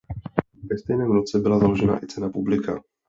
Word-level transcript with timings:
Ve 0.63 0.77
stejném 0.77 1.11
roce 1.11 1.39
byla 1.39 1.59
založena 1.59 2.03
i 2.03 2.07
cena 2.07 2.29
publika. 2.29 2.81